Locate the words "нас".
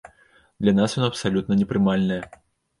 0.79-0.95